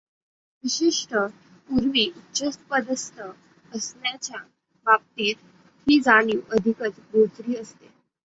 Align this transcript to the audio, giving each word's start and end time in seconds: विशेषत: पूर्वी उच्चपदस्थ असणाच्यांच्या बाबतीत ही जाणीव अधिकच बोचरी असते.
विशेषत: 0.63 1.13
पूर्वी 1.69 2.05
उच्चपदस्थ 2.09 3.19
असणाच्यांच्या 3.21 4.39
बाबतीत 4.85 5.35
ही 5.87 5.99
जाणीव 5.99 6.39
अधिकच 6.51 6.99
बोचरी 7.11 7.55
असते. 7.55 7.89